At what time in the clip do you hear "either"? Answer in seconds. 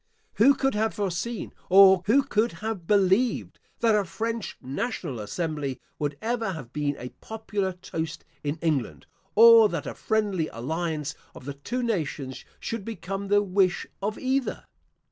14.17-14.65